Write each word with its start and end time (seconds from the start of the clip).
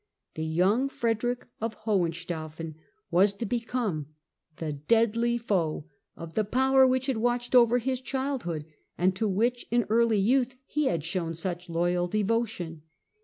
The 0.33 0.43
young 0.47 0.89
Frederick 0.89 1.45
of 1.59 1.75
Hohen 1.75 2.11
staufen 2.13 2.73
was 3.11 3.33
to 3.33 3.45
become 3.45 4.07
the 4.55 4.73
deadly 4.73 5.37
foe 5.37 5.85
of 6.15 6.33
the 6.33 6.43
power 6.43 6.87
which 6.87 7.05
had 7.05 7.17
watched 7.17 7.53
over 7.53 7.77
his 7.77 8.01
childhood 8.01 8.65
and 8.97 9.15
to 9.15 9.27
which 9.27 9.67
in 9.69 9.85
early 9.89 10.17
youth 10.17 10.55
he 10.65 10.85
had 10.85 11.03
shown 11.03 11.35
such 11.35 11.69
loyal 11.69 12.07
devotion. 12.07 12.81